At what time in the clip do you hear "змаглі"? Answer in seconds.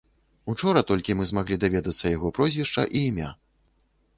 1.31-1.57